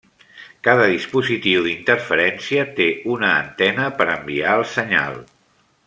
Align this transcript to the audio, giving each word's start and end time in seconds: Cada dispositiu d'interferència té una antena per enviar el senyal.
Cada 0.67 0.85
dispositiu 0.91 1.67
d'interferència 1.67 2.65
té 2.81 2.87
una 3.17 3.29
antena 3.43 3.87
per 4.01 4.09
enviar 4.19 4.57
el 4.63 4.67
senyal. 4.79 5.23